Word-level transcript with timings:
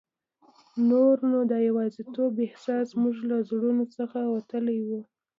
نور 0.89 1.15
نو 1.31 1.39
د 1.51 1.53
یوازیتوب 1.67 2.31
احساس 2.47 2.85
زموږ 2.93 3.17
له 3.29 3.37
زړونو 3.49 3.83
څخه 3.97 4.19
وتلی 4.35 4.79
وو. 4.87 5.01